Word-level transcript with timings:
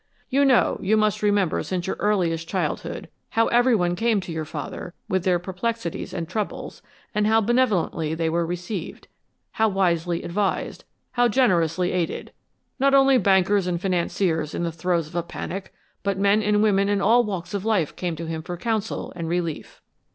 You 0.31 0.45
know, 0.45 0.79
you 0.81 0.97
must 0.97 1.21
remember 1.21 1.61
since 1.61 1.85
your 1.85 1.95
earliest 1.99 2.47
childhood, 2.49 3.07
how 3.29 3.49
every 3.49 3.75
one 3.75 3.95
came 3.95 4.19
to 4.21 4.31
your 4.31 4.45
father 4.45 4.95
with 5.07 5.23
their 5.23 5.37
perplexities 5.37 6.11
and 6.11 6.27
troubles 6.27 6.81
and 7.13 7.27
how 7.27 7.39
benevolently 7.39 8.15
they 8.15 8.27
were 8.27 8.43
received, 8.43 9.07
how 9.51 9.69
wisely 9.69 10.23
advised, 10.23 10.85
how 11.11 11.27
generously 11.27 11.91
aided. 11.91 12.31
Not 12.79 12.95
only 12.95 13.19
bankers 13.19 13.67
and 13.67 13.79
financiers 13.79 14.55
in 14.55 14.63
the 14.63 14.71
throes 14.71 15.07
of 15.07 15.15
a 15.15 15.21
panic, 15.21 15.71
but 16.01 16.17
men 16.17 16.41
and 16.41 16.63
women 16.63 16.89
in 16.89 16.99
all 16.99 17.23
walks 17.23 17.53
of 17.53 17.63
life 17.63 17.95
came 17.95 18.15
to 18.15 18.25
him 18.25 18.41
for 18.41 18.57
counsel 18.57 19.13
and 19.15 19.29
relief." 19.29 19.83